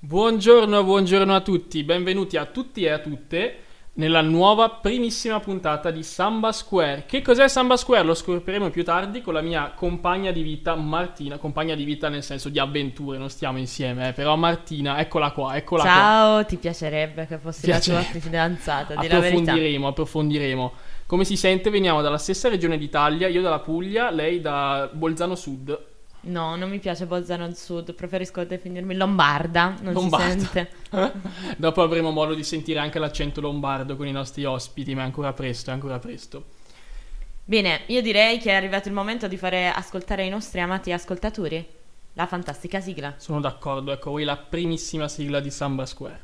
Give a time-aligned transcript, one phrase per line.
[0.00, 3.56] Buongiorno, buongiorno a tutti, benvenuti a tutti e a tutte
[3.94, 7.04] nella nuova primissima puntata di Samba Square.
[7.04, 8.04] Che cos'è Samba Square?
[8.04, 12.22] Lo scopriremo più tardi con la mia compagna di vita Martina, compagna di vita nel
[12.22, 16.44] senso di avventure, non stiamo insieme, eh, però Martina, eccola qua, eccola Ciao, qua.
[16.44, 18.04] ti piacerebbe che fossi Piacerebbe.
[18.04, 19.36] la tua fidanzata, di la verità.
[19.40, 20.72] Approfondiremo, approfondiremo.
[21.06, 25.76] Come si sente, veniamo dalla stessa regione d'Italia, io dalla Puglia, lei da Bolzano Sud.
[26.20, 30.32] No, non mi piace Bolzano al Sud, preferisco definirmi lombarda, non Lombarda.
[30.32, 30.70] si sente.
[31.56, 35.32] Dopo avremo modo di sentire anche l'accento lombardo con i nostri ospiti, ma è ancora
[35.32, 36.44] presto, è ancora presto.
[37.44, 41.66] Bene, io direi che è arrivato il momento di fare ascoltare ai nostri amati ascoltatori
[42.12, 43.14] la fantastica sigla.
[43.16, 46.20] Sono d'accordo, ecco voi la primissima sigla di Samba Square.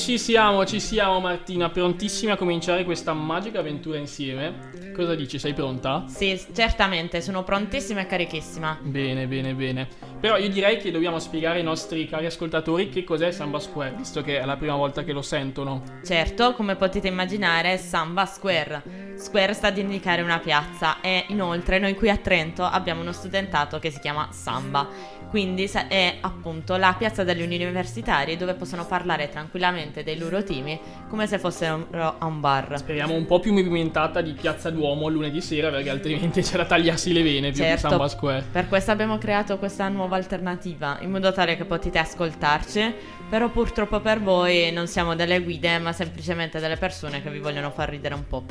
[0.00, 4.70] Ci siamo, ci siamo Martina, prontissimi a cominciare questa magica avventura insieme.
[4.94, 6.04] Cosa dici, sei pronta?
[6.08, 8.78] Sì, certamente, sono prontissima e carichissima.
[8.80, 9.88] Bene, bene, bene.
[10.18, 14.22] Però io direi che dobbiamo spiegare ai nostri cari ascoltatori che cos'è Samba Square, visto
[14.22, 15.82] che è la prima volta che lo sentono.
[16.02, 19.14] Certo, come potete immaginare, Samba Square.
[19.16, 23.78] Square sta ad indicare una piazza e inoltre noi qui a Trento abbiamo uno studentato
[23.78, 25.18] che si chiama Samba.
[25.30, 30.78] Quindi è appunto la piazza degli universitari dove possono parlare tranquillamente dei loro temi
[31.08, 31.86] come se fossero
[32.18, 32.76] a un bar.
[32.76, 37.12] Speriamo un po' più movimentata di Piazza Duomo lunedì sera, perché altrimenti c'è da tagliarsi
[37.12, 37.82] le vene più Certo.
[37.82, 38.44] che Samba Square.
[38.50, 42.94] Per questo abbiamo creato questa nuova alternativa, in modo tale che potete ascoltarci,
[43.30, 47.70] però purtroppo per voi non siamo delle guide, ma semplicemente delle persone che vi vogliono
[47.70, 48.42] far ridere un po'.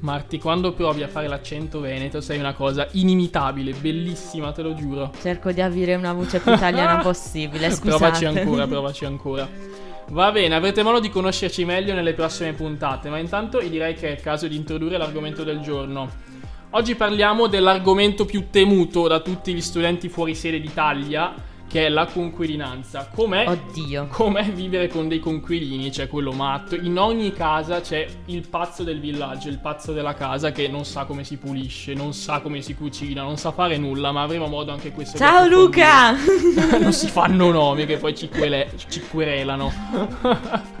[0.00, 5.12] Marti, quando provi a fare l'accento veneto sei una cosa inimitabile, bellissima, te lo giuro.
[5.20, 7.98] Cerco di avere una voce più italiana possibile, scusate.
[7.98, 9.48] Provaci ancora, provaci ancora.
[10.10, 14.08] Va bene, avrete modo di conoscerci meglio nelle prossime puntate, ma intanto io direi che
[14.08, 16.08] è il caso di introdurre l'argomento del giorno.
[16.70, 21.34] Oggi parliamo dell'argomento più temuto da tutti gli studenti fuori sede d'Italia,
[21.70, 23.08] che è la conquilinanza.
[23.14, 24.08] Com'è, Oddio.
[24.10, 26.74] com'è vivere con dei conquilini, c'è quello matto.
[26.74, 31.04] In ogni casa c'è il pazzo del villaggio, il pazzo della casa che non sa
[31.04, 34.72] come si pulisce, non sa come si cucina, non sa fare nulla, ma avremo modo
[34.72, 35.46] anche questo Ciao.
[35.46, 36.10] Luca!
[36.80, 39.72] non si fanno nomi che poi ci, quele- ci querelano.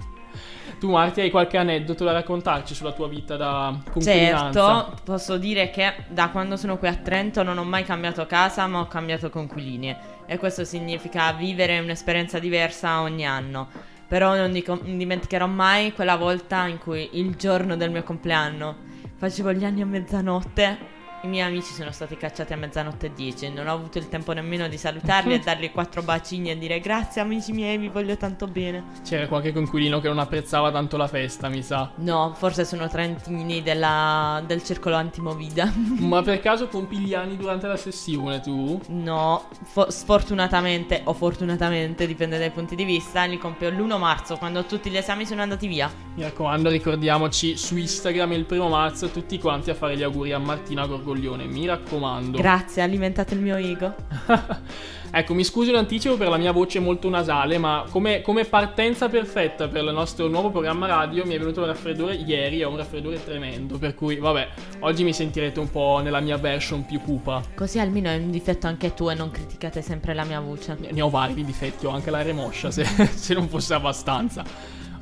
[0.80, 4.86] tu Marti hai qualche aneddoto da raccontarci sulla tua vita da conquilinanza?
[4.86, 8.66] Certo, posso dire che da quando sono qui a Trento non ho mai cambiato casa,
[8.66, 10.18] ma ho cambiato conquiline.
[10.30, 13.66] E questo significa vivere un'esperienza diversa ogni anno.
[14.06, 18.76] Però non, dico- non dimenticherò mai quella volta in cui il giorno del mio compleanno
[19.16, 20.99] facevo gli anni a mezzanotte.
[21.22, 23.50] I miei amici sono stati cacciati a mezzanotte e 10.
[23.52, 27.20] Non ho avuto il tempo nemmeno di salutarli e dargli quattro bacini e dire grazie
[27.20, 28.84] amici miei, vi voglio tanto bene.
[29.04, 31.90] C'era qualche conquilino che non apprezzava tanto la festa, mi sa.
[31.96, 35.70] No, forse sono trentini della- del circolo antimovida.
[36.00, 38.80] Ma per caso compi gli anni durante la sessione tu?
[38.88, 44.64] No, fo- sfortunatamente o fortunatamente, dipende dai punti di vista, li compio l'1 marzo quando
[44.64, 45.90] tutti gli esami sono andati via.
[46.14, 50.38] Mi raccomando, ricordiamoci su Instagram il primo marzo tutti quanti a fare gli auguri a
[50.38, 51.46] Martina Gorgoglione.
[51.46, 52.38] Mi raccomando.
[52.38, 53.94] Grazie, alimentate il mio ego.
[55.10, 59.08] ecco, mi scuso in anticipo per la mia voce molto nasale, ma come, come partenza
[59.08, 62.76] perfetta per il nostro nuovo programma radio mi è venuto un raffreddore ieri, ho un
[62.76, 64.48] raffreddore tremendo, per cui vabbè,
[64.80, 67.42] oggi mi sentirete un po' nella mia version più cupa.
[67.54, 70.76] Così almeno hai un difetto anche tu e non criticate sempre la mia voce.
[70.78, 72.84] Ne ne ho vari di difetti, ho anche l'aria moscia se,
[73.14, 74.44] se non fosse abbastanza.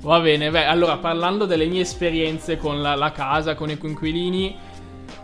[0.00, 4.56] Va bene, beh, allora parlando delle mie esperienze con la, la casa, con i coinquilini,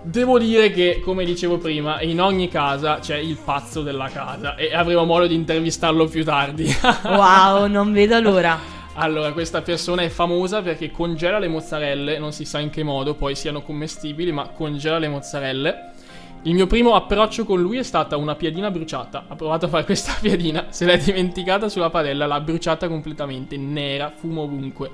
[0.05, 4.75] devo dire che, come dicevo prima, in ogni casa c'è il pazzo della casa e
[4.75, 6.73] avremo modo di intervistarlo più tardi.
[7.05, 8.59] Wow, non vedo l'ora.
[8.95, 13.15] Allora, questa persona è famosa perché congela le mozzarelle, non si sa in che modo
[13.15, 15.93] poi siano commestibili, ma congela le mozzarelle.
[16.43, 19.25] Il mio primo approccio con lui è stata una piadina bruciata.
[19.29, 24.13] Ha provato a fare questa piadina, se l'è dimenticata sulla padella, l'ha bruciata completamente, nera,
[24.15, 24.91] fumo ovunque.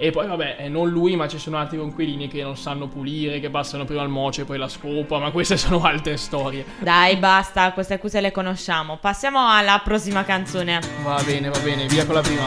[0.00, 3.40] E poi vabbè, eh, non lui, ma ci sono altri conquilini che non sanno pulire,
[3.40, 6.64] che passano prima il moce, poi la scopa, ma queste sono altre storie.
[6.78, 8.98] Dai, basta, queste accuse le conosciamo.
[8.98, 10.78] Passiamo alla prossima canzone.
[11.02, 12.46] Va bene, va bene, via con la prima.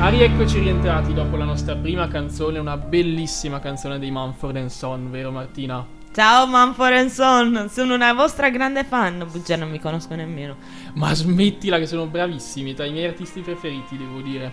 [0.00, 5.30] Ah, rieccoci rientrati dopo la nostra prima canzone, una bellissima canzone dei Mumford Son, vero
[5.30, 5.95] Martina?
[6.16, 9.28] Ciao Manfred Son, sono una vostra grande fan.
[9.30, 10.56] Bugia, non mi conosco nemmeno.
[10.94, 14.50] Ma smettila che sono bravissimi, tra i miei artisti preferiti, devo dire.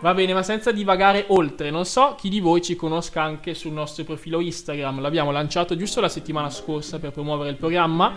[0.00, 3.72] Va bene, ma senza divagare oltre, non so chi di voi ci conosca anche sul
[3.72, 5.02] nostro profilo Instagram.
[5.02, 8.14] L'abbiamo lanciato giusto la settimana scorsa per promuovere il programma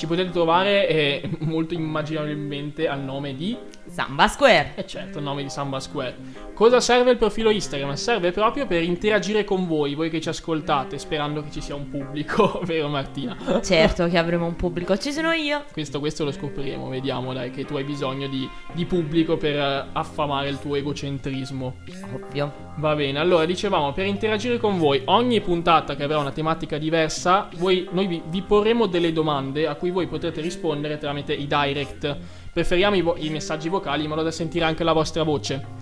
[0.00, 3.54] ci potete trovare eh, molto immaginabilmente al nome di
[3.90, 4.72] Samba Square.
[4.76, 6.16] E eh certo, il nome di Samba Square.
[6.54, 7.92] Cosa serve il profilo Instagram?
[7.94, 11.90] Serve proprio per interagire con voi, voi che ci ascoltate, sperando che ci sia un
[11.90, 13.36] pubblico, vero Martina?
[13.62, 15.64] Certo che avremo un pubblico, ci sono io.
[15.72, 19.86] Questo, questo lo scopriremo, vediamo dai, che tu hai bisogno di, di pubblico per eh,
[19.92, 21.76] affamare il tuo egocentrismo.
[22.14, 22.68] Ovvio.
[22.76, 27.48] Va bene, allora dicevamo, per interagire con voi, ogni puntata che avrà una tematica diversa,
[27.56, 31.46] voi, noi vi, vi porremo delle domande a cui cui voi potrete rispondere tramite i
[31.46, 32.16] direct.
[32.52, 35.78] Preferiamo i, vo- i messaggi vocali in modo da sentire anche la vostra voce.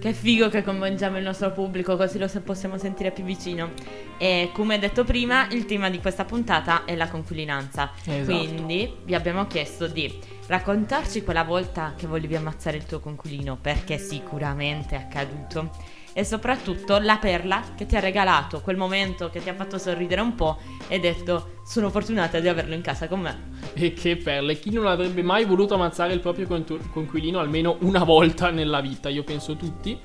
[0.00, 3.70] Che figo che coinvolgiamo il nostro pubblico, così lo possiamo sentire più vicino.
[4.18, 7.90] E come detto prima, il tema di questa puntata è la conquilinanza.
[8.04, 8.36] Esatto.
[8.36, 10.12] Quindi vi abbiamo chiesto di
[10.46, 15.70] raccontarci quella volta che volevi ammazzare il tuo conquilino, perché sicuramente è accaduto
[16.16, 20.20] e soprattutto la perla che ti ha regalato quel momento che ti ha fatto sorridere
[20.20, 23.52] un po' e detto sono fortunata di averlo in casa con me.
[23.74, 26.46] E che perle, chi non avrebbe mai voluto ammazzare il proprio
[26.92, 29.08] conquilino almeno una volta nella vita?
[29.08, 29.98] Io penso tutti.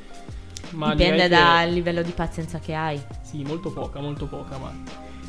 [0.72, 1.74] Ma Dipende dal che...
[1.74, 3.00] livello di pazienza che hai.
[3.22, 4.74] Sì, molto poca, molto poca, ma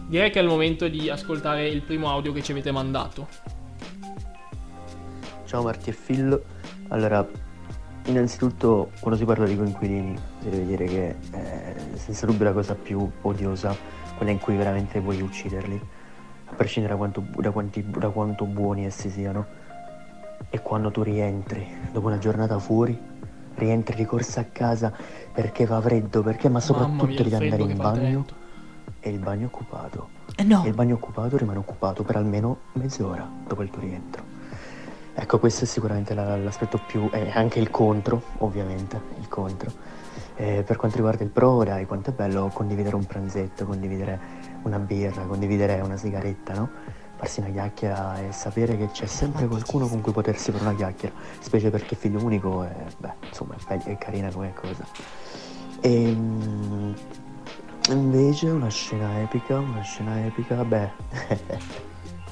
[0.07, 3.29] direi che è il momento di ascoltare il primo audio che ci avete mandato.
[5.45, 6.43] Ciao Marti e Phil.
[6.89, 7.27] Allora,
[8.07, 12.75] Innanzitutto, quando si parla di coinquilini, deve dire che è eh, senza dubbio la cosa
[12.75, 13.75] più odiosa,
[14.17, 15.81] quella in cui veramente vuoi ucciderli,
[16.47, 19.59] a prescindere da quanto, da quanti, da quanto buoni essi siano.
[20.49, 22.99] E quando tu rientri, dopo una giornata fuori,
[23.55, 24.93] rientri di corsa a casa
[25.33, 28.25] perché fa freddo, perché ma soprattutto mia, devi andare in bagno
[29.01, 30.09] e il bagno è occupato.
[30.37, 30.65] Eh no.
[30.65, 34.23] E il bagno occupato rimane occupato per almeno mezz'ora dopo il tuo rientro.
[35.15, 37.09] Ecco, questo è sicuramente la, l'aspetto più...
[37.13, 39.71] e anche il contro, ovviamente, il contro.
[40.41, 44.19] Eh, per quanto riguarda il pro, dai, quanto è bello condividere un pranzetto, condividere
[44.63, 46.71] una birra, condividere una sigaretta, no?
[47.17, 51.15] Farsi una chiacchiera e sapere che c'è sempre qualcuno con cui potersi fare una chiacchiera,
[51.41, 54.83] specie perché figlio unico è, beh, insomma, è, è carina come cosa.
[55.83, 56.95] E ehm,
[57.91, 60.91] invece una scena epica, una scena epica, beh...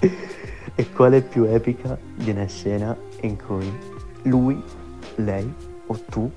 [0.75, 3.69] E quale più epica di una scena in cui
[4.23, 4.63] lui,
[5.17, 5.53] lei
[5.87, 6.31] o tu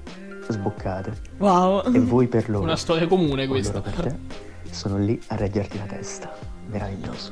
[0.52, 1.14] sboccate.
[1.38, 1.94] Wow.
[1.94, 2.64] E voi per loro.
[2.64, 3.82] Una storia comune questa.
[3.82, 4.16] per te
[4.72, 6.34] sono lì a reggerti la testa.
[6.68, 7.32] Meraviglioso.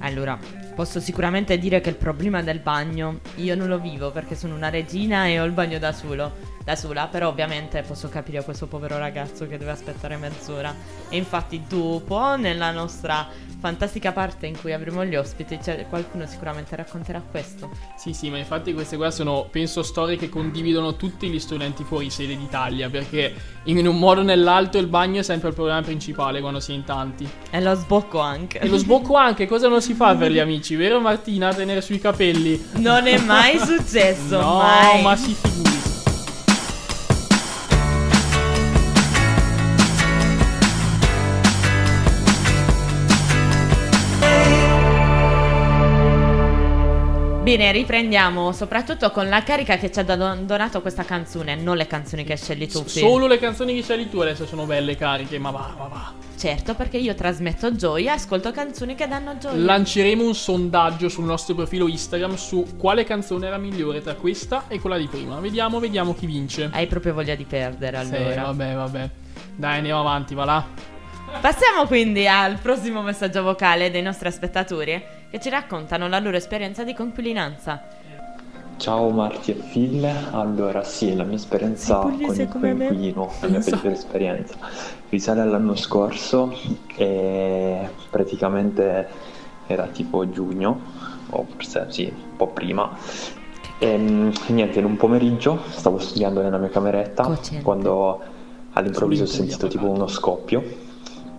[0.00, 0.38] Allora,
[0.80, 4.70] posso sicuramente dire che il problema del bagno io non lo vivo perché sono una
[4.70, 6.32] regina e ho il bagno da solo
[6.64, 10.74] da sola, però ovviamente posso capire questo povero ragazzo che deve aspettare mezz'ora.
[11.08, 13.26] E infatti dopo, nella nostra
[13.58, 17.70] fantastica parte in cui avremo gli ospiti, cioè, qualcuno sicuramente racconterà questo.
[17.96, 22.10] Sì, sì, ma infatti queste qua sono, penso, storie che condividono tutti gli studenti fuori
[22.10, 23.34] sede d'Italia, perché
[23.64, 26.74] in un modo o nell'altro il bagno è sempre il problema principale quando si è
[26.74, 27.28] in tanti.
[27.50, 28.60] E lo sbocco anche.
[28.60, 31.52] E lo sbocco anche, cosa non si fa per gli amici, vero Martina?
[31.54, 32.62] Tenere sui capelli.
[32.76, 35.02] Non è mai successo, no, mai.
[35.02, 35.69] ma si figuri.
[47.50, 52.22] Bene, riprendiamo soprattutto con la carica che ci ha donato questa canzone, non le canzoni
[52.22, 52.86] che scegli tu.
[52.86, 56.12] S- solo le canzoni che scegli tu adesso sono belle cariche, ma va, va, va.
[56.38, 59.64] Certo, perché io trasmetto gioia e ascolto canzoni che danno gioia.
[59.64, 64.78] Lanceremo un sondaggio sul nostro profilo Instagram su quale canzone era migliore tra questa e
[64.78, 65.40] quella di prima.
[65.40, 66.70] Vediamo, vediamo chi vince.
[66.72, 68.30] Hai proprio voglia di perdere allora.
[68.30, 69.10] Sì, vabbè, vabbè.
[69.56, 70.64] Dai, andiamo avanti, va là.
[71.40, 76.82] Passiamo quindi al prossimo messaggio vocale dei nostri spettatori che ci raccontano la loro esperienza
[76.82, 77.80] di conquilinanza.
[78.78, 83.92] Ciao Marti e Phil, allora sì, la mia esperienza con il coinquilino, la mia peggiore
[83.92, 84.56] esperienza,
[85.08, 86.52] risale all'anno scorso
[86.96, 89.08] e praticamente
[89.66, 90.80] era tipo giugno,
[91.30, 92.90] o forse sì, un po' prima.
[93.78, 93.96] E
[94.48, 97.62] niente, in un pomeriggio stavo studiando nella mia cameretta Cocente.
[97.62, 98.20] quando
[98.72, 100.79] all'improvviso ho sentito tipo uno scoppio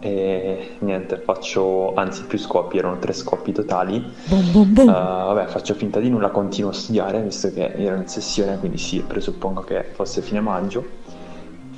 [0.02, 4.04] e niente, faccio, anzi più scoppi, erano tre scoppi totali.
[4.26, 4.88] Boom, boom, boom.
[4.88, 8.80] Uh, vabbè, faccio finta di nulla, continuo a studiare, visto che ero in sessione, quindi
[8.80, 10.84] sì, presuppongo che fosse fine maggio.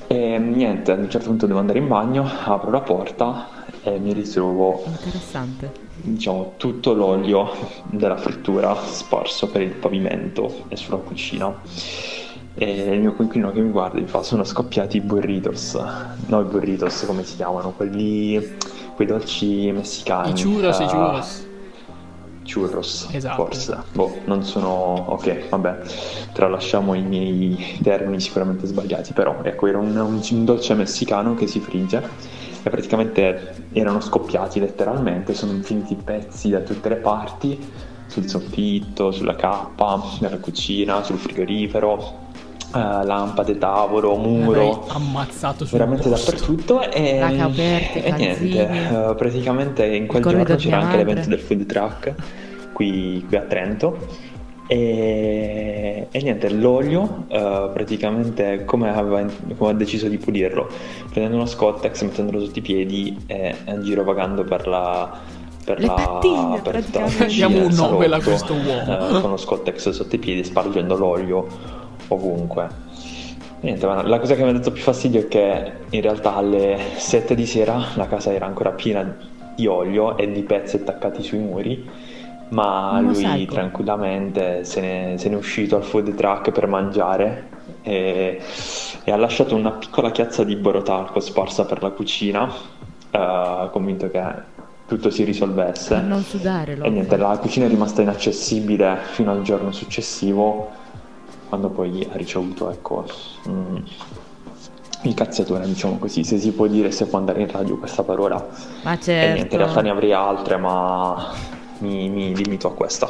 [0.07, 4.13] E niente, ad un certo punto devo andare in bagno, apro la porta e mi
[4.13, 4.81] ritrovo
[5.95, 7.49] diciamo tutto l'olio
[7.85, 11.53] della frittura sparso per il pavimento e sulla cucina
[12.55, 15.73] e il mio coinquilino che mi guarda mi fa sono scoppiati i burritos.
[16.27, 17.71] No i burritos come si chiamano?
[17.71, 18.57] Quelli
[18.95, 21.47] quei dolci messicani i churros uh, i churros.
[22.43, 23.43] churros, esatto.
[23.43, 23.77] forse.
[23.93, 25.05] Boh, non sono...
[25.07, 25.79] Ok, vabbè,
[26.33, 31.59] tralasciamo i miei termini sicuramente sbagliati, però ecco, era un, un dolce messicano che si
[31.59, 32.03] frigge
[32.61, 37.57] e praticamente erano scoppiati letteralmente, sono infiniti pezzi da tutte le parti,
[38.07, 42.22] sul soffitto, sulla cappa, nella cucina, sul frigorifero,
[42.73, 48.61] Uh, lampade, tavolo, muro, ammazzato veramente dappertutto e, aperte, e niente,
[48.91, 52.15] uh, praticamente in quel giorno c'era anche l'evento del food truck
[52.73, 53.95] qui, qui a Trento
[54.65, 59.23] e, e, niente, l'olio uh, praticamente come, aveva,
[59.57, 60.67] come ha deciso di pulirlo?
[61.11, 65.19] Prendendo uno Scottex, mettendolo sotto i piedi e girovagando per la,
[65.63, 67.25] per Le la, pattine, per praticamente.
[67.27, 69.19] Diamo un Nobel a questo uomo.
[69.19, 71.81] Con lo Scottex sotto i piedi, spargendo l'olio
[72.13, 72.67] ovunque.
[73.61, 77.33] Niente, la cosa che mi ha dato più fastidio è che in realtà alle 7
[77.33, 79.15] di sera la casa era ancora piena
[79.55, 82.11] di olio e di pezzi attaccati sui muri
[82.49, 83.53] ma lui mosaico.
[83.53, 87.49] tranquillamente se ne, se ne, è uscito al food truck per mangiare
[87.81, 88.41] e,
[89.03, 94.21] e, ha lasciato una piccola chiazza di borotalco sparsa per la cucina, uh, convinto che
[94.87, 95.95] tutto si risolvesse.
[95.95, 100.69] Per non sudare, e niente, la cucina è rimasta inaccessibile fino al giorno successivo,
[101.53, 103.05] quando poi ha ricevuto, ecco,
[103.47, 103.75] mm,
[105.03, 108.43] il cazziatore, diciamo così, se si può dire, se può andare in radio questa parola.
[108.81, 109.29] Ma certo.
[109.29, 111.31] E niente, in realtà ne avrei altre, ma
[111.79, 113.07] mi, mi limito a questa.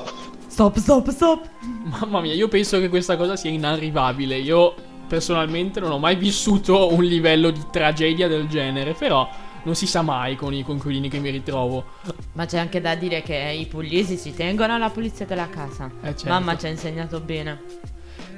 [0.47, 1.49] Stop, stop, stop.
[1.85, 4.35] Mamma mia, io penso che questa cosa sia inarrivabile.
[4.35, 4.73] Io
[5.07, 9.25] personalmente non ho mai vissuto un livello di tragedia del genere, però
[9.63, 11.85] non si sa mai con i conquilini che mi ritrovo.
[12.33, 15.89] Ma c'è anche da dire che i pugliesi si tengono alla pulizia della casa.
[16.01, 16.27] Eh certo.
[16.27, 17.61] Mamma ci ha insegnato bene.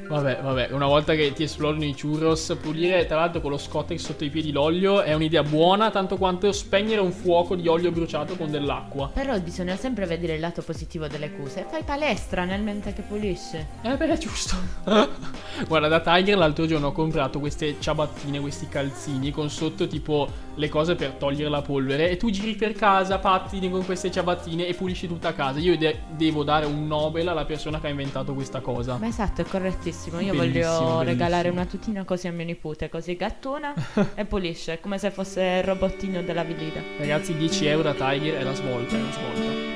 [0.08, 4.00] Vabbè, vabbè, una volta che ti esplodano i churros, pulire tra l'altro con lo scottex
[4.00, 8.36] sotto i piedi l'olio è un'idea buona, tanto quanto spegnere un fuoco di olio bruciato
[8.36, 9.10] con dell'acqua.
[9.14, 11.66] Però bisogna sempre vedere il lato positivo delle cose.
[11.70, 13.58] Fai palestra nel mentre che pulisci.
[13.82, 14.56] Eh beh, è giusto.
[15.68, 20.70] Guarda, da Tiger l'altro giorno ho comprato queste ciabattine, questi calzini con sotto tipo le
[20.70, 24.74] cose per togliere la polvere e tu giri per casa, pattini con queste ciabattine e
[24.74, 25.60] pulisci tutta casa.
[25.60, 28.98] Io de- devo dare un Nobel alla persona che ha inventato questa cosa.
[28.98, 29.95] Ma esatto, è correttissimo.
[29.96, 31.02] Io bellissimo, voglio bellissimo.
[31.04, 33.74] regalare una tutina così a mio nipote, così gattona
[34.16, 36.82] e pulisce, come se fosse il robottino della Vilida.
[36.98, 39.76] Ragazzi, 10 euro da Tiger è la svolta, è la svolta.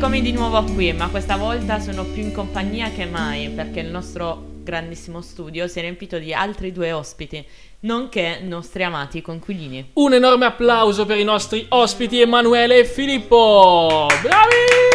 [0.00, 3.88] Eccomi di nuovo qui, ma questa volta sono più in compagnia che mai perché il
[3.88, 7.44] nostro grandissimo studio si è riempito di altri due ospiti,
[7.80, 9.90] nonché nostri amati conquilini.
[9.92, 14.06] Un enorme applauso per i nostri ospiti Emanuele e Filippo!
[14.22, 14.89] Bravi!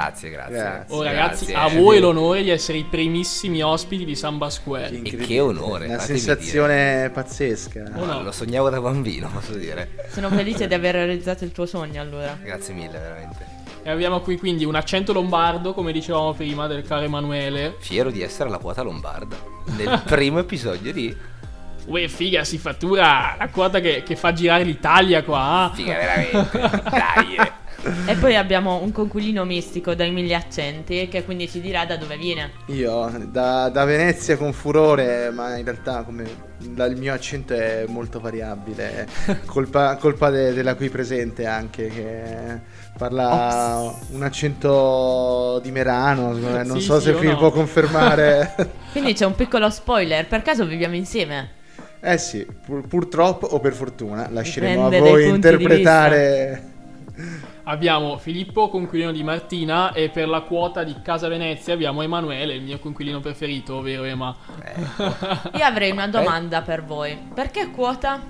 [0.00, 0.54] Grazie, grazie.
[0.54, 0.94] grazie.
[0.94, 1.76] Oh ragazzi, grazie.
[1.76, 5.02] a voi l'onore di essere i primissimi ospiti di Samba Square.
[5.02, 5.86] E che onore.
[5.86, 7.10] Una sensazione dire.
[7.10, 7.92] pazzesca.
[7.96, 8.22] Oh, no.
[8.22, 9.90] Lo sognavo da bambino, posso dire.
[10.10, 12.36] Sono felice di aver realizzato il tuo sogno allora.
[12.42, 13.58] Grazie mille, veramente.
[13.82, 17.76] E abbiamo qui quindi un accento lombardo, come dicevamo prima, del caro Emanuele.
[17.78, 19.36] Fiero di essere la quota lombarda.
[19.76, 21.14] Nel primo episodio di...
[21.86, 25.70] Uè, figa, si fattura la quota che, che fa girare l'Italia qua.
[25.74, 26.58] Figa, veramente.
[26.90, 27.34] Dai.
[27.36, 27.52] Eh.
[28.06, 32.16] E poi abbiamo un conculino mistico dai mille accenti che quindi ci dirà da dove
[32.16, 32.52] viene.
[32.66, 38.20] Io da, da Venezia con furore, ma in realtà come il mio accento è molto
[38.20, 39.08] variabile,
[39.46, 42.60] colpa, colpa de, della qui presente anche che
[42.98, 44.08] parla Ops.
[44.10, 47.38] un accento di Merano, non sì, so sì, se Fil no.
[47.38, 48.54] può confermare.
[48.92, 51.58] Quindi c'è un piccolo spoiler, per caso viviamo insieme?
[52.02, 56.69] Eh sì, pur, purtroppo o per fortuna, lasceremo Dipende a voi interpretare
[57.70, 62.62] abbiamo Filippo, conquilino di Martina, e per la quota di Casa Venezia abbiamo Emanuele, il
[62.62, 64.36] mio conquilino preferito, vero Ema?
[64.62, 64.80] Eh.
[65.56, 67.16] Io avrei una domanda per voi.
[67.32, 68.20] Perché quota?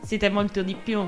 [0.00, 1.06] Siete molto di più?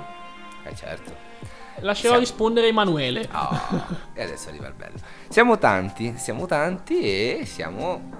[0.64, 1.30] Eh certo.
[1.76, 2.18] Lascerò siamo...
[2.18, 3.28] rispondere Emanuele.
[3.32, 4.98] Oh, e adesso arriva il bello.
[5.28, 8.10] Siamo tanti, siamo tanti e siamo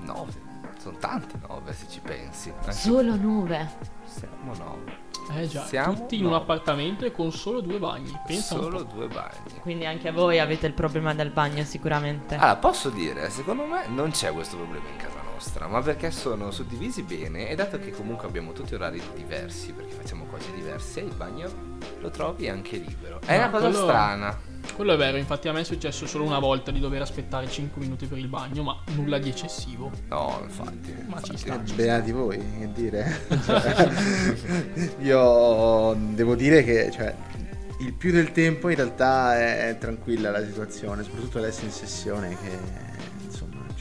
[0.00, 0.40] nove.
[0.78, 2.52] Sono tanti nove se ci pensi.
[2.58, 4.00] Anche Solo nove.
[4.12, 5.00] Siamo nove.
[5.38, 8.12] Eh già, Siamo tutti in un appartamento e con solo due bagni.
[8.26, 9.60] Pensa solo due bagni.
[9.60, 12.34] Quindi anche voi avete il problema del bagno sicuramente.
[12.34, 16.52] Allora, posso dire, secondo me non c'è questo problema in casa nostra, ma perché sono
[16.52, 21.12] suddivisi bene e dato che comunque abbiamo tutti orari diversi, perché facciamo cose diverse, il
[21.16, 21.50] bagno
[22.00, 23.20] lo trovi anche libero.
[23.24, 23.82] È no, una cosa quello...
[23.82, 24.50] strana.
[24.76, 27.82] Quello è vero, infatti a me è successo solo una volta di dover aspettare 5
[27.82, 29.90] minuti per il bagno, ma nulla di eccessivo.
[30.08, 30.92] No, infatti.
[30.92, 31.30] Ma infatti.
[31.30, 31.64] ci sta.
[31.64, 33.26] ci Beati voi, che dire.
[35.02, 37.12] Io devo dire che cioè,
[37.80, 42.91] il più del tempo in realtà è, tranquilla la situazione, soprattutto adesso in sessione che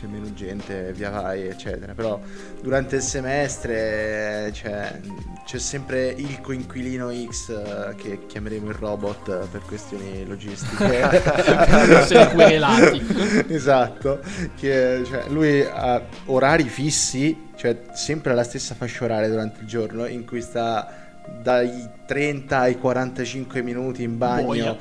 [0.02, 1.94] c'è meno gente, via vai, eccetera.
[1.94, 2.20] Però
[2.60, 5.00] durante il semestre cioè,
[5.46, 11.20] c'è sempre il coinquilino X eh, che chiameremo il robot per questioni logistiche.
[11.62, 13.46] Per essere querelati.
[13.54, 14.22] esatto,
[14.58, 20.06] che cioè, lui ha orari fissi, cioè sempre alla stessa fascia oraria durante il giorno
[20.08, 21.01] in cui sta
[21.42, 24.78] dai 30 ai 45 minuti in bagno.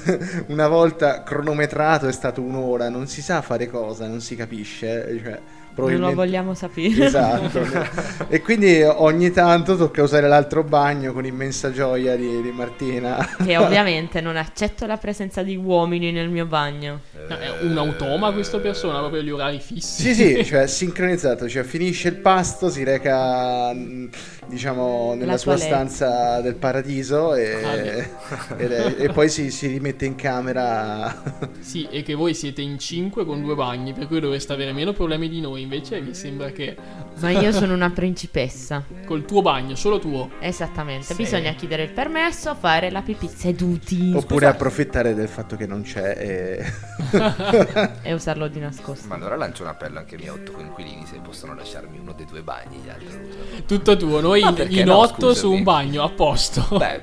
[0.48, 5.30] Una volta cronometrato è stato un'ora, non si sa fare cosa, non si capisce, cioè
[5.30, 7.06] Non lo probabilmente vogliamo sapere.
[7.06, 7.66] Esatto.
[8.28, 13.36] e quindi ogni tanto tocca usare l'altro bagno con immensa gioia di, di Martina.
[13.42, 17.00] che ovviamente non accetto la presenza di uomini nel mio bagno.
[17.28, 20.02] No, È un automa questa persona, proprio gli orari fissi.
[20.02, 24.10] Sì, sì, cioè sincronizzato, cioè finisce il pasto, si reca mh,
[24.46, 29.66] diciamo nella La sua stanza del paradiso e, Ah, ed è- e poi si, si
[29.66, 31.22] rimette in camera.
[31.60, 34.92] Sì, e che voi siete in 5 con due bagni, per cui dovreste avere meno
[34.92, 35.62] problemi di noi.
[35.62, 36.76] Invece mi sembra che
[37.20, 38.82] Ma io sono una principessa.
[39.06, 40.30] col tuo bagno, solo tuo.
[40.40, 41.06] Esattamente.
[41.06, 41.14] Sì.
[41.14, 46.14] Bisogna chiedere il permesso, fare la pipì seduti Oppure approfittare del fatto che non c'è
[46.18, 46.72] e...
[48.02, 49.06] e usarlo di nascosto.
[49.08, 52.26] Ma allora lancio un appello anche ai miei otto coinquilini se possono lasciarmi uno dei
[52.26, 53.64] due bagni, gli altri.
[53.66, 55.54] Tutto tuo, noi Ma in, in no, otto su scusami?
[55.56, 56.66] un bagno, a posto.
[56.76, 57.00] Beh,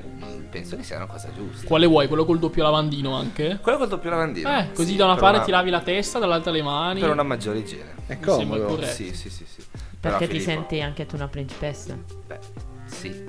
[0.49, 1.65] penso che sia una cosa giusta.
[1.65, 2.07] Quale vuoi?
[2.07, 3.59] Quello col doppio lavandino anche?
[3.61, 4.57] Quello col doppio lavandino.
[4.57, 6.99] Eh, così Sì, da una parte ti lavi la testa, dall'altra le mani.
[6.99, 7.93] Per una maggiore igiene.
[8.05, 8.81] È comodo.
[8.83, 9.63] Sì, sì, sì, sì.
[9.99, 11.95] Però, Perché ti Filippo, senti anche tu una principessa?
[12.27, 12.39] Beh,
[12.85, 13.23] sì.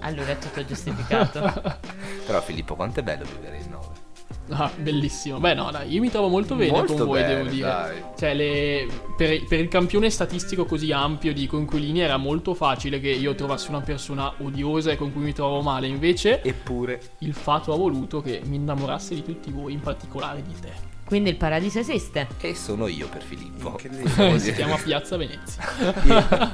[0.00, 1.40] Allora è tutto giustificato.
[2.26, 3.79] Però Filippo, quanto è bello vivere in 9.
[4.52, 5.38] Ah, bellissimo.
[5.38, 7.66] Beh, no, dai, io mi trovo molto bene Molto con voi, bene, devo dire.
[7.68, 8.02] dai.
[8.18, 13.10] Cioè, le- per, per il campione statistico così ampio di coinquilini era molto facile che
[13.10, 15.86] io trovassi una persona odiosa e con cui mi trovo male.
[15.86, 20.54] Invece, Eppure, il fato ha voluto che mi innamorassi di tutti voi, in particolare di
[20.60, 20.89] te.
[21.10, 22.28] Quindi il paradiso esiste.
[22.40, 23.76] e sono io per Filippo.
[24.38, 25.60] Si chiama Piazza Venezia.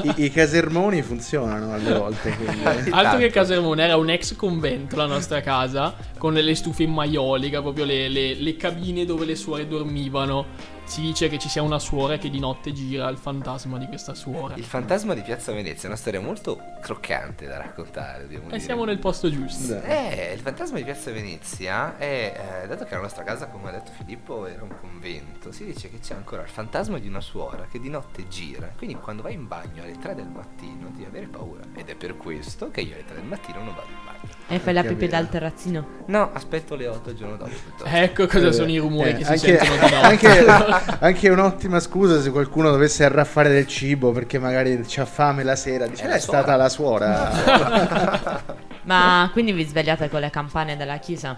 [0.03, 2.31] I, i- i casermoni funzionano alle volte.
[2.35, 6.93] quindi- Altro che Casermone, era un ex convento la nostra casa, con le stufe in
[6.93, 10.47] maiolica, proprio le, le- le cabine dove le suore dormivano.
[10.87, 14.15] Si dice che ci sia una suora che di notte gira il fantasma di questa
[14.15, 14.55] suora.
[14.55, 18.61] Il fantasma di Piazza Venezia è una storia molto croccante da raccontare, E dire.
[18.61, 19.81] siamo nel posto giusto.
[19.83, 23.73] Eh, il fantasma di Piazza Venezia è, eh, dato che la nostra casa, come ha
[23.73, 27.67] detto Filippo, era un convento, si dice che c'è ancora il fantasma di una suora
[27.69, 28.71] che di notte gira.
[28.77, 31.63] Quindi quando vai in bagno alle 3 del mattino devi avere paura.
[31.75, 34.35] Ed è per questo che io alle 3 del mattino non vado in bagno.
[34.49, 36.05] E fai la pipì dal terrazzino.
[36.07, 37.51] No, aspetto le 8 il giorno dopo.
[37.51, 37.85] piuttosto.
[37.87, 39.95] Ecco cosa Eh, sono i rumori eh, che si anche, sentono di notte.
[40.07, 45.57] anche, anche un'ottima scusa se qualcuno dovesse arraffare del cibo perché magari c'ha fame la
[45.57, 45.87] sera.
[45.87, 48.43] Dice, È "Eh, la è stata suora." la suora.
[48.85, 51.37] Ma quindi vi svegliate con le campane della chiesa?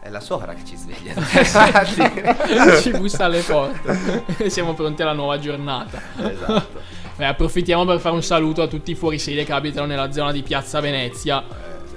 [0.00, 1.12] È la suora che ci sveglia.
[1.16, 2.80] Infatti.
[2.82, 4.50] ci bussa alle porte.
[4.50, 6.00] Siamo pronti alla nuova giornata.
[6.18, 6.80] esatto.
[7.16, 10.42] Beh, approfittiamo per fare un saluto a tutti i fuorisede che abitano nella zona di
[10.42, 11.42] Piazza Venezia.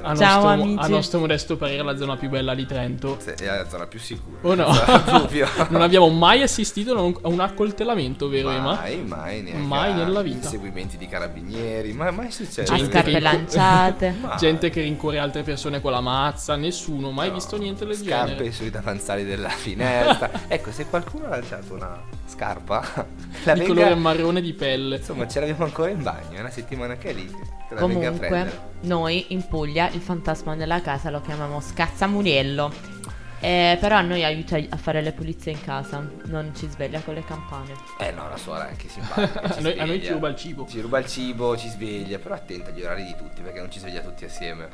[0.08, 0.84] A, Ciao, nostro, amici.
[0.84, 3.17] a nostro modesto parere la zona più bella di Trento.
[3.20, 4.38] Sì, È la zona più sicura.
[4.41, 4.67] Oh no,
[5.70, 8.74] non abbiamo mai assistito a un, accoltellamento, vero Ema?
[8.76, 10.38] Mai, mai, neanche Mai nella vita.
[10.46, 12.72] Inseguimenti di carabinieri, mai, mai successo.
[12.74, 14.15] A Gente scarpe che- lanciate.
[14.38, 18.32] Gente che rincorre altre persone con la mazza, nessuno, mai No, visto niente del Scarpe
[18.36, 18.52] genere.
[18.52, 20.30] sui davanzali della finestra.
[20.48, 22.84] ecco, se qualcuno ha lanciato una scarpa,
[23.43, 23.65] la Di venga...
[23.74, 24.98] colore marrone di pelle.
[24.98, 27.30] Insomma, ce l'abbiamo ancora in bagno, è una settimana che è lì.
[27.76, 32.95] Comunque, noi in Puglia il fantasma della casa lo chiamiamo Scazzamuriello.
[33.39, 37.13] Eh, però a noi aiuta a fare le pulizie in casa, non ci sveglia con
[37.13, 37.73] le campane.
[37.99, 39.41] Eh no, la suora è anche simpatica.
[39.57, 40.65] A noi, a noi ci ruba il cibo.
[40.67, 43.77] Ci ruba il cibo, ci sveglia, però attenta agli orari di tutti perché non ci
[43.79, 44.67] sveglia tutti assieme.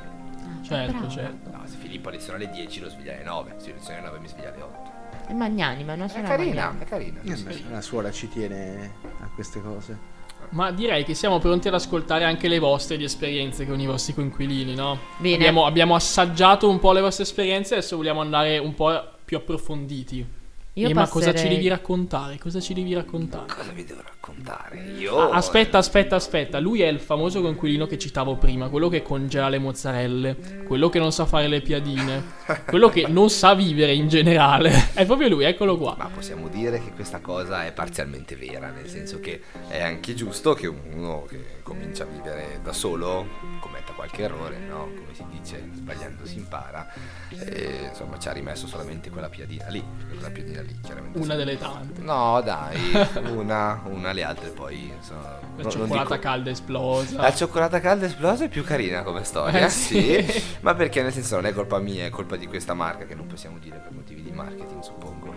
[0.61, 1.09] Certo, Bravo.
[1.09, 1.49] certo.
[1.51, 4.07] No, se Filippo ha lezione alle 10 lo sveglia alle 9, se io lezione alle
[4.07, 4.91] 9 mi sveglia alle 8.
[5.27, 6.83] È magnanima, non È sono carina, magnanima.
[6.83, 7.19] è carina.
[7.21, 9.97] Eh, beh, La suora ci tiene a queste cose.
[10.53, 14.13] Ma direi che siamo pronti ad ascoltare anche le vostre di esperienze con i vostri
[14.13, 14.99] coinquilini, no?
[15.17, 15.35] Bene.
[15.35, 18.91] Abbiamo, abbiamo assaggiato un po' le vostre esperienze, adesso vogliamo andare un po'
[19.25, 20.41] più approfonditi.
[20.75, 22.39] Io Eh, ma cosa ci passerei- devi raccontare?
[22.39, 23.45] Cosa ci devi raccontare?
[23.53, 24.83] Cosa vi devo raccontare?
[24.97, 25.19] Io...
[25.19, 26.59] Ah, aspetta, aspetta, aspetta.
[26.59, 30.97] Lui è il famoso coinquilino che citavo prima, quello che congela le mozzarelle, quello che
[30.97, 32.23] non sa fare le piadine,
[32.65, 34.71] quello che non sa vivere in generale.
[34.95, 35.93] È proprio lui, eccolo qua.
[35.95, 40.53] Ma possiamo dire che questa cosa è parzialmente vera, nel senso che è anche giusto
[40.53, 43.27] che uno che comincia a vivere da solo
[43.93, 44.85] commetta qualche errore, no?
[44.85, 46.87] Come si dice, sbagliando si impara.
[47.29, 51.17] E, insomma, ci ha rimesso solamente quella piadina lì, quella piadina lì chiaramente...
[51.19, 51.37] Una sì.
[51.37, 52.01] delle tante.
[52.01, 52.77] No, dai,
[53.35, 54.91] una, una, le altre poi...
[54.95, 57.21] Insomma, La non cioccolata dico- calda esplosa.
[57.21, 60.23] La cioccolata calda esplosa è più carina come storia, Eh, sì.
[60.23, 60.43] sì.
[60.61, 63.27] Ma perché nel senso non è colpa mia, è colpa di questa marca che non
[63.27, 65.33] possiamo dire per motivi di marketing, suppongo.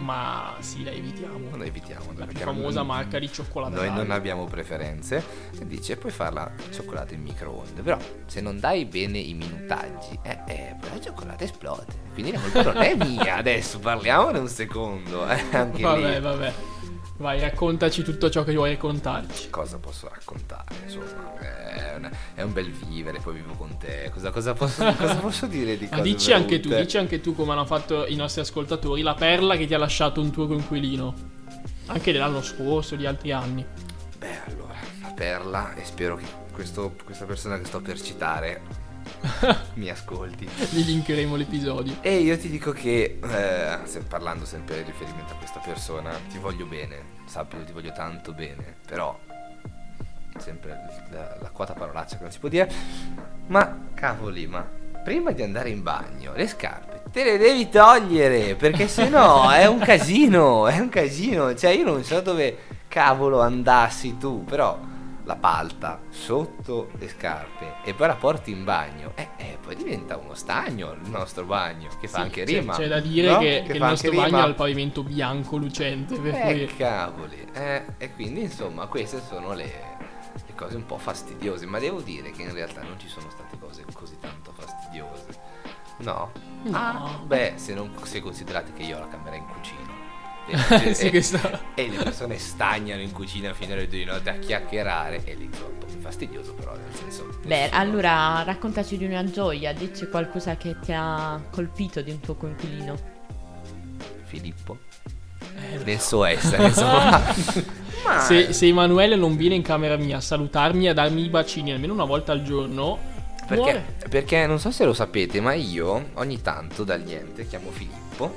[0.00, 1.50] Ma sì, la evitiamo.
[1.50, 2.12] Non evitiamo.
[2.16, 5.22] La più famosa marca di cioccolata Noi non abbiamo preferenze.
[5.58, 7.82] E dice puoi fare la cioccolata in microonde.
[7.82, 11.84] Però se non dai bene i minutaggi, eh, eh, poi la cioccolata esplode.
[12.14, 13.36] Quindi la colpa non è mia.
[13.36, 15.28] Adesso parliamone un secondo.
[15.28, 16.20] Eh, anche Vabbè, lì.
[16.20, 16.52] vabbè.
[17.20, 19.50] Vai, raccontaci tutto ciò che vuoi raccontarci.
[19.50, 20.64] Cosa posso raccontare?
[20.84, 24.10] Insomma, è, una- è un bel vivere, poi vivo con te.
[24.10, 27.34] Cosa, cosa posso, cosa posso dire di Ma cose dici anche tu, dici anche tu
[27.34, 31.14] come hanno fatto i nostri ascoltatori, la perla che ti ha lasciato un tuo coinquilino.
[31.88, 33.66] Anche dell'anno scorso, di altri anni.
[34.16, 38.62] Beh, allora, la perla, e spero che questo- questa persona che sto per citare
[39.74, 40.48] mi ascolti.
[40.70, 41.96] Vi linkeremo l'episodio.
[42.00, 46.66] E io ti dico che, eh, parlando sempre in riferimento a questa persona, ti voglio
[46.66, 49.18] bene, sappi che ti voglio tanto bene, però
[50.38, 52.70] sempre la, la quota parolaccia che non si può dire,
[53.46, 54.66] ma cavoli, ma
[55.02, 59.66] prima di andare in bagno le scarpe te le devi togliere, perché se no è
[59.66, 62.56] un casino, è un casino, cioè io non so dove
[62.88, 64.78] cavolo andassi tu, però
[65.30, 70.16] la palta sotto le scarpe e poi la porti in bagno, e eh, poi diventa
[70.16, 72.74] uno stagno il nostro bagno, che fa Sì, anche c'è- rima.
[72.74, 73.38] C'è da dire no?
[73.38, 74.42] che, che il fa nostro bagno rima.
[74.42, 76.18] ha il pavimento bianco lucente.
[76.18, 76.76] Per Eh, cui...
[76.76, 77.48] cavoli.
[77.52, 79.64] Eh, e quindi, insomma, queste sono le,
[80.46, 81.64] le cose un po' fastidiose.
[81.66, 85.26] Ma devo dire che in realtà non ci sono state cose così tanto fastidiose.
[85.98, 86.32] No?
[86.64, 86.76] No.
[86.76, 89.99] Ah, beh, se, non, se considerate che io ho la camera in cucina.
[90.84, 91.22] E, Sì, e-
[91.74, 95.22] e le persone stagnano in cucina fino alle due di notte a chiacchierare.
[95.24, 97.28] E lì insomma, un po' più fastidioso, però, nel senso.
[97.42, 102.20] Beh, nessuno- allora raccontaci di una gioia, dici qualcosa che ti ha colpito di un
[102.20, 102.98] tuo coinquilino.
[104.24, 104.78] Filippo.
[105.56, 107.20] Eh, Nel suo essere, insomma.
[108.04, 111.28] Ma se, se Emanuele non viene in camera mia a salutarmi e a darmi i
[111.28, 112.98] bacini almeno una volta al giorno,
[113.46, 118.32] Perché, perché non so se lo sapete, ma io ogni tanto dal niente chiamo Filippo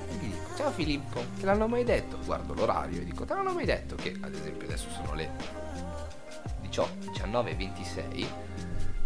[0.56, 2.18] Ciao Filippo, te l'hanno mai detto?
[2.26, 5.30] Guardo l'orario e dico: Te l'hanno mai detto che ad esempio adesso sono le
[6.62, 8.28] 18, 19, 26.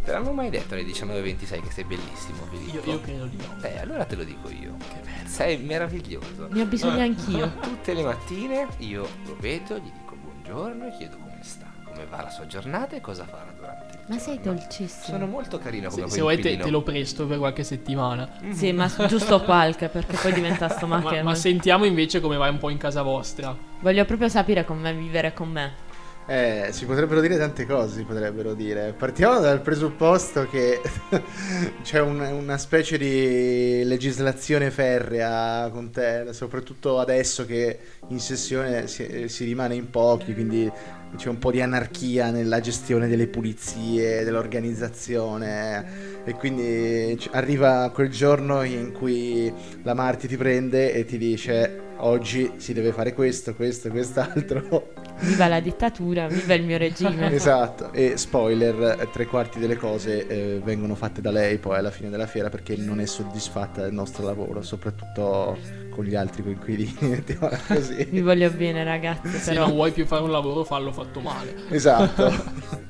[0.04, 2.90] Te l'hanno mai detto alle 19.26 che sei bellissimo, Io, Filippo?
[2.92, 3.56] io credo di no.
[3.62, 4.76] Eh, allora te lo dico io.
[4.78, 5.28] Che bello.
[5.30, 6.48] Sei meraviglioso.
[6.50, 7.52] Ne ho bisogno anch'io.
[7.60, 12.22] Tutte le mattine io lo vedo, gli dico buongiorno e chiedo come sta, come va
[12.24, 15.18] la sua giornata e cosa farà durante Ma sei dolcissimo.
[15.18, 18.30] Sono molto carino come Se, se vuoi te, lo presto per qualche settimana.
[18.52, 21.14] Sì, ma giusto qualche, perché poi diventa stomaco.
[21.14, 23.56] Ma, ma sentiamo invece come vai un po' in casa vostra.
[23.82, 25.86] Voglio proprio sapere com'è vivere con me.
[26.30, 28.94] Eh, si potrebbero dire tante cose, si potrebbero dire.
[28.98, 30.82] Partiamo dal presupposto che
[31.84, 39.30] c'è un- una specie di legislazione ferrea con te, soprattutto adesso che in sessione si,
[39.30, 40.70] si rimane in pochi, quindi
[41.16, 46.24] c'è un po' di anarchia nella gestione delle pulizie, dell'organizzazione.
[46.26, 49.52] E quindi arriva quel giorno in cui
[49.84, 54.94] la Marti ti prende e ti dice oggi si deve fare questo, questo, quest'altro.
[55.20, 57.32] Viva la dittatura, viva il mio regime.
[57.38, 62.10] Esatto, e spoiler, tre quarti delle cose eh, vengono fatte da lei poi alla fine
[62.10, 65.58] della fiera perché non è soddisfatta del nostro lavoro, soprattutto
[65.90, 68.22] con gli altri coinquilini, mettiamola Vi così.
[68.22, 69.30] voglio bene, ragazzi.
[69.38, 71.56] Se Però, non vuoi più fare un lavoro, fallo fatto male.
[71.70, 72.32] Esatto.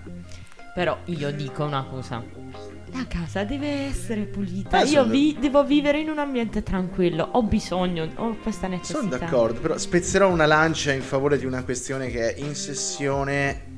[0.75, 2.23] però io dico una cosa.
[2.93, 4.81] La casa deve essere pulita.
[4.81, 7.27] Eh, Io vi- devo vivere in un ambiente tranquillo.
[7.33, 8.99] Ho bisogno, ho questa necessità.
[8.99, 13.75] Sono d'accordo, però spezzerò una lancia in favore di una questione che è in sessione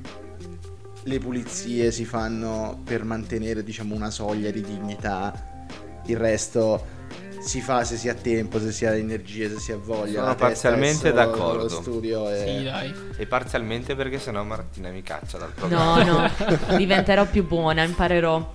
[1.04, 5.66] le pulizie si fanno per mantenere, diciamo, una soglia di dignità.
[6.06, 6.98] Il resto
[7.40, 10.22] si fa se si ha tempo, se si ha energie, se si ha voglia.
[10.22, 11.64] Sono parzialmente d'accordo.
[11.64, 12.46] Lo studio è...
[12.46, 12.94] Sì, dai.
[13.18, 16.04] E parzialmente perché sennò Martina mi caccia dal programma.
[16.04, 16.32] No, no,
[16.78, 18.54] diventerò più buona, imparerò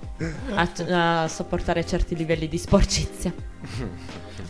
[0.55, 3.33] a, a sopportare certi livelli di sporcizia.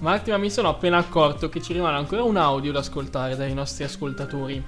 [0.01, 3.55] Marti, ma mi sono appena accorto che ci rimane ancora un audio da ascoltare dai
[3.55, 4.63] nostri ascoltatori.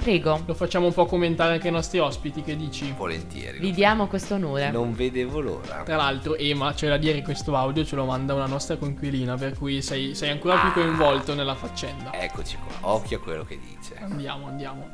[0.00, 0.40] Prego.
[0.46, 2.90] Lo facciamo un po' commentare anche ai nostri ospiti, che dici?
[2.96, 3.58] Volentieri.
[3.58, 4.70] Vi diamo questo onore.
[4.70, 5.82] Non vedevo l'ora.
[5.82, 9.36] Tra l'altro, Ema, c'è da dire che questo audio ce lo manda una nostra conquilina,
[9.36, 12.14] per cui sei, sei ancora più coinvolto nella faccenda.
[12.14, 13.94] Eccoci qua, occhio a quello che dice.
[14.00, 14.88] Andiamo, andiamo.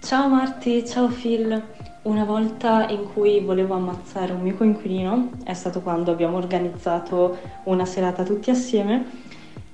[0.00, 1.62] Ciao Marti, ciao Phil.
[2.02, 7.84] Una volta in cui volevo ammazzare un mio coinquilino è stato quando abbiamo organizzato una
[7.84, 9.28] serata tutti assieme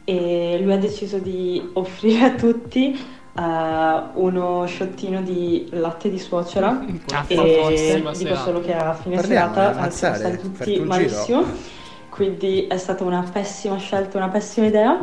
[0.04, 2.96] e lui ha deciso di offrire a tutti
[3.36, 6.84] uh, uno sciottino di latte di suocera.
[7.26, 11.44] E dico solo che a fine Parliamo, serata siamo stati tutti malissimo.
[12.08, 14.98] Quindi è stata una pessima scelta, una pessima idea.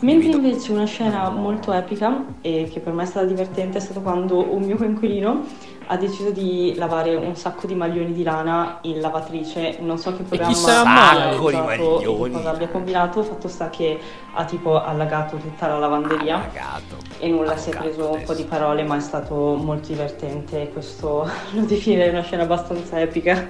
[0.00, 4.00] Mentre invece una scena molto epica e che per me è stata divertente è stato
[4.00, 5.44] quando un mio coinquilino
[5.86, 9.78] ha deciso di lavare un sacco di maglioni di lana in lavatrice.
[9.80, 12.32] Non so che programma abbia Sacco di maglioni.
[12.34, 13.98] cosa abbia combinato, fatto sta che
[14.34, 16.96] ha tipo allagato tutta la lavanderia Pagato.
[17.18, 18.48] e nulla si è Allagato preso un po' di adesso.
[18.58, 20.70] parole, ma è stato molto divertente.
[20.72, 23.48] Questo lo definirei una scena abbastanza epica.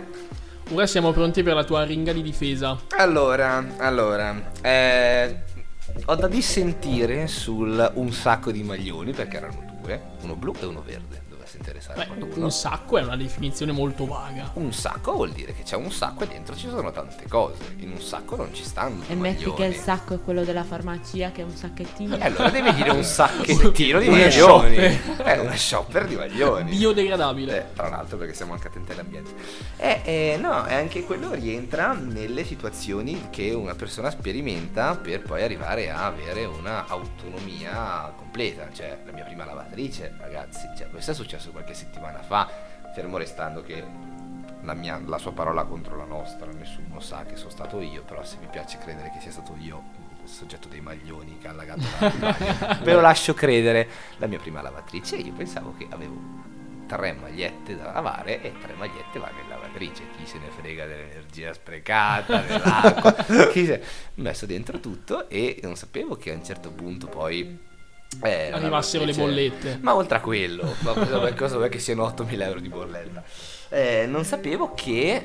[0.72, 2.78] Ora siamo pronti per la tua ringa di difesa.
[2.96, 5.36] Allora, allora, eh,
[6.06, 10.82] ho da dissentire sul un sacco di maglioni perché erano due, uno blu e uno
[10.84, 11.20] verde.
[11.52, 12.44] Dovesse interessare Beh, qualcuno.
[12.46, 14.50] un sacco è una definizione molto vaga.
[14.54, 17.74] Un sacco vuol dire che c'è un sacco e dentro ci sono tante cose.
[17.78, 19.54] In un sacco non ci stanno E metti maglioni.
[19.56, 22.16] che il sacco è quello della farmacia, che è un sacchettino.
[22.16, 24.30] E allora devi dire un sacchettino di maglioni.
[24.30, 25.16] shopper.
[25.22, 26.70] È una shopper di maglioni.
[26.76, 27.58] Biodegradabile.
[27.58, 29.34] Eh, tra l'altro perché siamo anche attenti all'ambiente.
[29.76, 35.42] E eh, no, e anche quello rientra nelle situazioni che una persona sperimenta per poi
[35.42, 38.68] arrivare a avere una autonomia completa.
[38.72, 42.48] Cioè, la mia prima lavatrice, ragazzi, cioè, questo è successo qualche settimana fa,
[42.94, 43.84] fermo restando che
[44.62, 48.24] la, mia, la sua parola contro la nostra, nessuno sa che sono stato io, però
[48.24, 51.82] se mi piace credere che sia stato io il soggetto dei maglioni che ha allagato
[51.98, 53.88] la ve lo lascio credere.
[54.18, 56.50] La mia prima lavatrice, io pensavo che avevo
[56.86, 60.04] tre magliette da lavare e tre magliette vanno in lavatrice.
[60.16, 63.12] Chi se ne frega dell'energia sprecata, dell'acqua,
[63.50, 63.82] chi se...
[63.82, 67.70] ho messo dentro tutto e non sapevo che a un certo punto poi...
[68.22, 69.78] eh, Arrivassero le lavatrice- bollette.
[69.82, 73.22] ma oltre a quello, ma cosa cosa vuoi che siano 8.000 euro di bolletta?
[73.70, 75.22] Eh, non sapevo che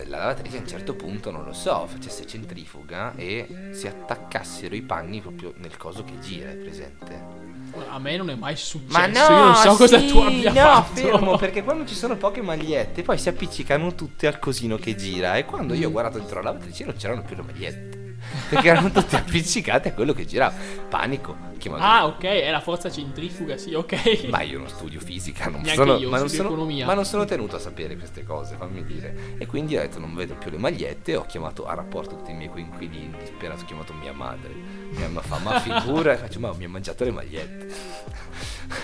[0.00, 4.74] eh, la lavatrice a un certo punto, non lo so, facesse centrifuga e si attaccassero
[4.74, 7.42] i panni proprio nel coso che gira, è presente?
[7.88, 8.96] A me non è mai successo.
[8.98, 10.94] Ma no, io non so cosa sì, tu abbia no, fatto.
[10.94, 15.36] fermo, perché quando ci sono poche magliette, poi si appiccicano tutte al cosino che gira.
[15.36, 18.03] E quando io ho guardato dentro la lavatrice non c'erano più le magliette.
[18.48, 20.54] Perché erano tutte appiccicate a quello che girava.
[20.88, 21.52] Panico.
[21.58, 24.26] chiamato- Ah, ok, è la forza centrifuga, sì, ok.
[24.28, 26.84] Ma io non studio fisica, non Neanche sono, io, ma, non studio sono, economia.
[26.86, 29.36] ma non sono tenuto a sapere queste cose, fammi dire.
[29.38, 32.34] E quindi ho detto non vedo più le magliette, ho chiamato a rapporto tutti i
[32.34, 34.52] miei coinquilini, disperato, ho chiamato mia madre.
[34.52, 37.68] Mia mamma fa, ma figura, e faccio, ma mi ha mangiato le magliette.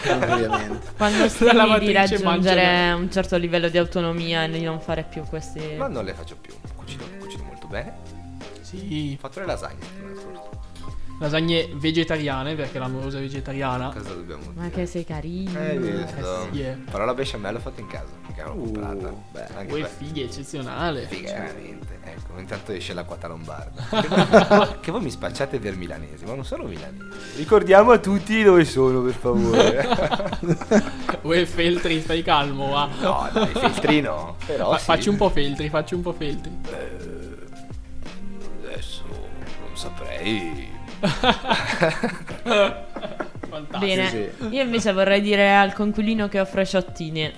[0.08, 0.92] Ovviamente.
[0.96, 5.60] Quando stimi di raggiungere un certo livello di autonomia e di non fare più questi...
[5.76, 8.09] Ma non le faccio più, cucino, cucino molto bene.
[8.78, 10.58] Sì, Ho fatto le lasagne settimana scorsa.
[11.18, 13.90] lasagne vegetariane, perché l'amorosa è vegetariana.
[13.92, 14.54] Cosa dobbiamo dire?
[14.56, 15.58] Ma che sei carino.
[15.58, 16.48] Hai visto?
[16.52, 16.76] sì, eh.
[16.90, 19.14] Però la bechamel l'ho fatta in casa, mica l'ho Uh, comprata.
[19.32, 19.46] beh.
[19.56, 21.06] Anche Uè, per- fighi, eccezionale.
[21.06, 21.98] Figa, veramente.
[22.02, 23.84] Ecco, intanto esce la quata lombarda.
[24.80, 27.04] Che voi, mi spacciate per milanesi, ma non sono milanesi.
[27.36, 29.86] Ricordiamo a tutti dove sono, per favore.
[31.22, 32.88] Uè, Feltri, stai calmo, va.
[33.00, 34.36] no, dai, filtri no.
[34.46, 34.84] Però Fa- sì.
[34.84, 36.50] Facci un po' Feltri, facci un po' Feltri.
[36.66, 36.99] Adesso
[43.50, 43.78] Fantastico.
[43.78, 47.32] Bene, Sì, io invece vorrei dire al conquilino che offre sciottini.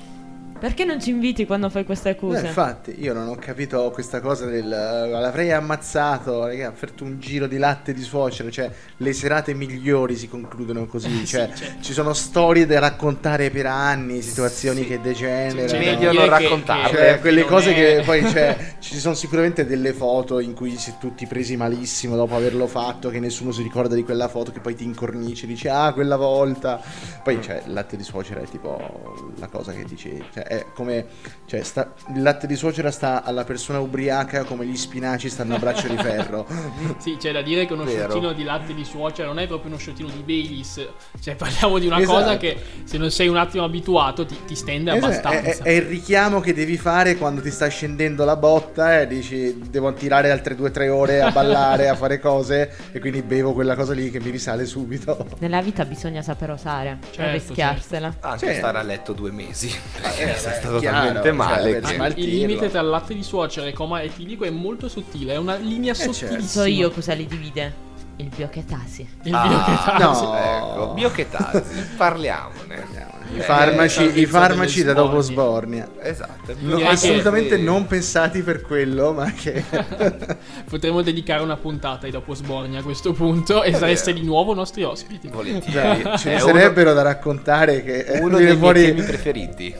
[0.62, 2.46] Perché non ci inviti quando fai queste Eh, accuse?
[2.46, 7.18] infatti, io non ho capito questa cosa del eh, l'avrei ammazzato, raga, ha offerto un
[7.18, 11.82] giro di latte di suocera, cioè le serate migliori si concludono così, cioè certo.
[11.82, 14.86] ci sono storie da raccontare per anni, situazioni Sì.
[14.86, 15.66] che degenerano.
[15.66, 16.96] C'è da Meglio non raccontarle.
[16.96, 20.76] Cioè, quelle non cose è- che poi cioè, ci sono sicuramente delle foto in cui
[20.76, 24.52] si è tutti presi malissimo dopo averlo fatto, che nessuno si ricorda di quella foto,
[24.52, 26.80] che poi ti incornici, dici ah quella volta.
[27.20, 31.06] Poi cioè, il latte di suocera è tipo la cosa che dici, cioè, è come
[31.46, 35.58] cioè, sta- il latte di suocera sta alla persona ubriaca come gli spinaci stanno a
[35.58, 36.46] braccio di ferro.
[36.98, 38.10] Sì, c'è da dire che uno Vero.
[38.10, 40.86] sciottino di latte di suocera non è proprio uno sciottino di Baileys.
[41.20, 42.18] Cioè, parliamo di una Esatto.
[42.18, 45.40] cosa che se non sei un attimo abituato ti, ti stende Esatto, abbastanza.
[45.50, 49.06] È, è- è il richiamo che devi fare quando ti sta scendendo la botta e
[49.06, 53.22] dici devo tirare altre due o tre ore a ballare, a fare cose e quindi
[53.22, 55.26] bevo quella cosa lì che mi risale subito.
[55.40, 58.16] Nella vita bisogna saper osare Certo, rischiarsela.
[58.20, 58.58] Anche Sì.
[58.58, 59.70] stare a letto due mesi.
[60.00, 62.20] Perché eh, è stato chiaro, talmente cioè, male per che...
[62.20, 65.94] Il limite tra latte di suocera e coma etilico è molto sottile, è una linea
[65.94, 66.12] certo.
[66.12, 66.62] sottilissima.
[66.62, 67.90] So io cosa li divide.
[68.16, 69.08] Il biochetasi.
[69.24, 70.22] Il Ah, biochetasi.
[70.24, 70.36] no.
[70.36, 71.62] Ecco, biochetasi,
[71.96, 73.20] parliamone.
[73.34, 75.88] I Eh, farmaci, salvezza i farmaci da dopo Sbornia.
[76.02, 76.54] Esatto.
[76.60, 79.64] No, Direi che- assolutamente non pensati per quello, ma che...
[80.68, 84.22] Potremmo dedicare una puntata ai dopo Sbornia a questo punto e È sareste vero.
[84.22, 85.28] di nuovo nostri ospiti.
[85.28, 86.02] Volentieri.
[86.02, 89.02] Dai, ce È ne uno- sarebbero da raccontare che eh, Uno dei miei fuori temi
[89.02, 89.74] preferiti.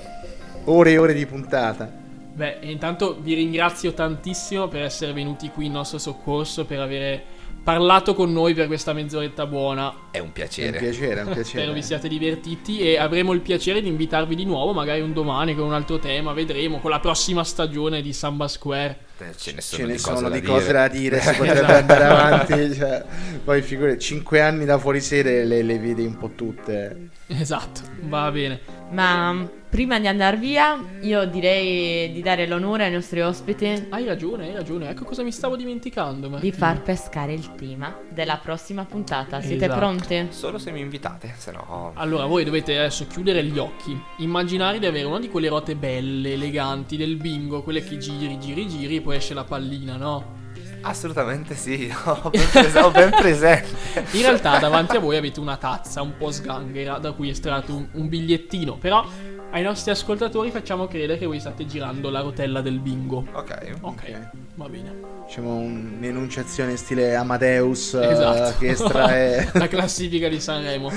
[0.64, 2.00] Ore e ore di puntata.
[2.34, 7.22] Beh, intanto vi ringrazio tantissimo per essere venuti qui in nostro soccorso, per aver
[7.62, 9.90] parlato con noi per questa mezz'oretta buona.
[10.10, 10.78] È un È un piacere.
[10.78, 11.44] piacere, è un piacere.
[11.44, 15.54] Spero vi siate divertiti e avremo il piacere di invitarvi di nuovo, magari un domani
[15.54, 18.98] con un altro tema, vedremo, con la prossima stagione di Samba Square.
[19.18, 20.72] Eh, Ce ne sono, Ce ne di, sono cose, di da cose dire.
[20.72, 21.72] da dire, si potrebbe Esatto.
[21.74, 22.74] andare avanti.
[22.74, 23.04] Cioè,
[23.44, 27.10] poi figure, 5 anni da fuori sede le, le vedi un po' tutte.
[27.26, 28.80] Esatto, va bene.
[28.92, 34.48] Ma prima di andare via, io direi di dare l'onore ai nostri ospiti Hai ragione,
[34.48, 34.90] hai ragione.
[34.90, 36.26] Ecco cosa mi stavo dimenticando.
[36.26, 36.54] di Martina.
[36.56, 39.40] far pescare il tema della prossima puntata.
[39.40, 39.78] Siete Esatto.
[39.78, 40.26] pronti?
[40.28, 41.92] Solo se mi invitate, se no...
[41.94, 46.32] Allora, voi dovete adesso chiudere gli occhi, immaginare di avere una di quelle rote belle,
[46.34, 50.40] eleganti del bingo, quelle che giri, giri, giri e poi esce la pallina, no?
[50.82, 54.04] Assolutamente sì, ho ben, pres- ho ben presente.
[54.12, 57.74] In realtà davanti a voi avete una tazza un po' sganghera da cui è estratto
[57.74, 59.04] un, un bigliettino, però
[59.52, 63.24] ai nostri ascoltatori facciamo credere che voi state girando la rotella del bingo.
[63.32, 63.76] Ok.
[63.80, 64.30] Ok, Ok.
[64.56, 64.94] va bene.
[65.26, 68.58] Diciamo un'enunciazione stile Amadeus eh, Esatto.
[68.58, 69.50] che estrae.
[69.54, 70.90] la classifica di Sanremo.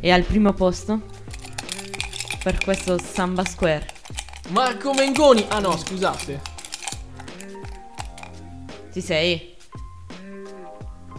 [0.00, 1.00] E al primo posto?
[2.42, 3.86] Per questo Samba Square.
[4.48, 5.44] Marco Mengoni!
[5.48, 6.40] Ah no, scusate.
[8.92, 9.56] Ci sei?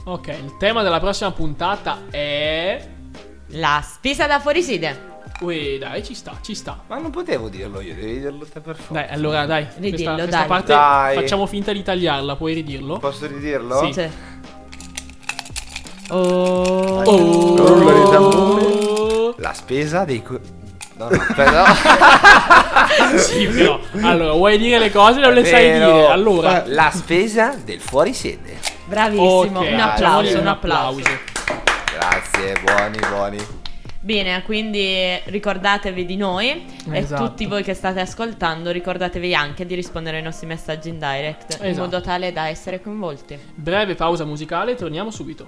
[0.03, 2.88] Ok, il tema della prossima puntata è...
[3.55, 5.10] La spesa da fuoriside.
[5.41, 6.84] Uè, dai, ci sta, ci sta.
[6.88, 8.93] Ma non potevo dirlo io, devi dirlo te per forza.
[8.93, 10.47] Dai, allora dai, Ridillo, questa, questa dai.
[10.47, 11.15] parte Dai.
[11.15, 12.97] facciamo finta di tagliarla, puoi ridirlo?
[12.99, 13.86] Posso ridirlo?
[13.86, 13.93] Sì.
[13.93, 14.10] Sì.
[16.10, 17.03] Oh.
[17.03, 19.34] Oh, tamburi.
[19.38, 20.23] La spesa dei...
[21.01, 21.65] No, no, però...
[23.17, 23.79] sì, però.
[24.01, 25.91] Allora, vuoi dire le cose non le sai Vero.
[25.91, 26.07] dire?
[26.07, 28.59] Allora, La spesa del fuorisede.
[28.85, 29.59] Bravissimo.
[29.61, 31.01] ok, un applauso, un applauso.
[31.91, 33.37] Grazie, buoni, buoni.
[34.03, 37.23] Bene, quindi ricordatevi di noi Esatto.
[37.23, 41.57] e tutti voi che state ascoltando ricordatevi anche di rispondere ai nostri messaggi in direct
[41.59, 41.81] in Esatto.
[41.85, 43.37] modo tale da essere coinvolti.
[43.53, 45.47] breve pausa musicale, torniamo subito.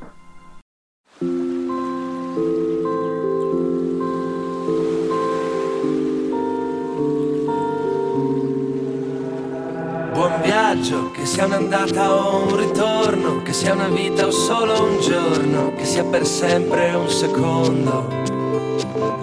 [10.14, 15.02] Buon viaggio, che sia un'andata o un ritorno, che sia una vita o solo un
[15.02, 18.08] giorno, che sia per sempre un secondo.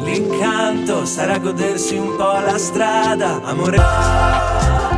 [0.00, 4.89] L'incanto sarà godersi un po' la strada, amore.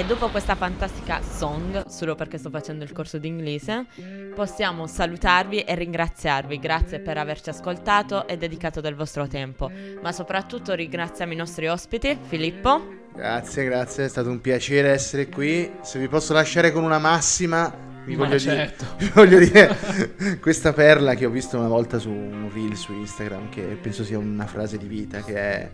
[0.00, 3.84] E dopo questa fantastica song, solo perché sto facendo il corso di inglese,
[4.34, 6.58] possiamo salutarvi e ringraziarvi.
[6.58, 9.70] Grazie per averci ascoltato e dedicato del vostro tempo.
[10.00, 13.10] Ma soprattutto ringraziamo i nostri ospiti, Filippo.
[13.14, 15.70] Grazie, grazie, è stato un piacere essere qui.
[15.82, 17.70] Se vi posso lasciare con una massima,
[18.06, 18.86] vi Ma voglio, certo.
[18.96, 19.76] dire, vi voglio dire
[20.40, 24.16] questa perla che ho visto una volta su un reel su Instagram, che penso sia
[24.16, 25.70] una frase di vita, che è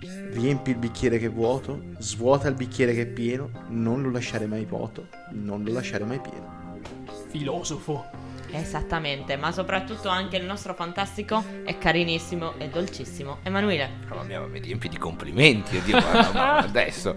[0.00, 4.46] riempi il bicchiere che è vuoto, svuota il bicchiere che è pieno, non lo lasciare
[4.46, 6.80] mai vuoto, non lo lasciare mai pieno.
[7.28, 8.24] Filosofo.
[8.50, 13.90] Esattamente, ma soprattutto anche il nostro fantastico e carinissimo e dolcissimo Emanuele.
[14.08, 15.76] Mamma mia, mi riempi di complimenti.
[15.76, 17.14] Oddio, ma, ma adesso.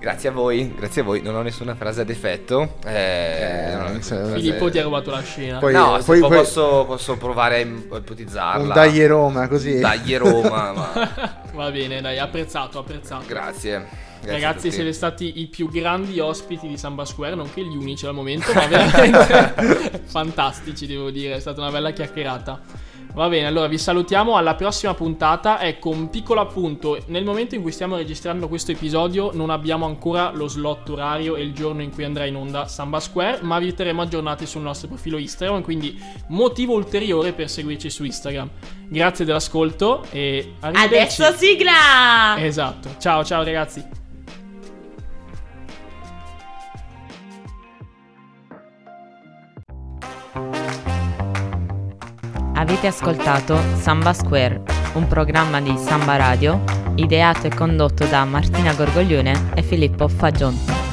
[0.00, 1.20] Grazie a voi, grazie a voi.
[1.20, 2.76] Non ho nessuna frase ad effetto.
[2.86, 5.58] Eh, Eh, Filippo ti ha rubato la scena.
[5.58, 8.62] Poi- no, se poi- po- poi- posso, posso provare a ipotizzarla.
[8.62, 9.78] Un dai Roma, così.
[9.78, 13.24] Dai Roma, ma Va bene, dai, apprezzato, apprezzato.
[13.26, 14.08] grazie.
[14.22, 18.12] Grazie Ragazzi, siete stati i più grandi ospiti di Samba Square, nonché gli unici al
[18.14, 21.34] momento, ma veramente fantastici, devo dire.
[21.36, 22.60] È stata una bella chiacchierata.
[23.12, 25.60] Va bene, allora vi salutiamo alla prossima puntata.
[25.60, 27.02] Ecco, un piccolo appunto.
[27.06, 31.42] Nel momento in cui stiamo registrando questo episodio non abbiamo ancora lo slot orario e
[31.42, 34.88] il giorno in cui andrà in onda Samba Square, ma vi terremo aggiornati sul nostro
[34.88, 38.48] profilo Instagram, quindi motivo ulteriore per seguirci su Instagram.
[38.88, 41.22] Grazie dell'ascolto e arrivederci.
[41.22, 42.36] Adesso sigla!
[42.38, 42.94] Esatto.
[42.98, 43.99] Ciao ciao ragazzi.
[52.60, 54.60] Avete ascoltato Samba Square,
[54.92, 56.62] un programma di Samba Radio
[56.96, 60.89] ideato e condotto da Martina Gorgoglione e Filippo Fagion.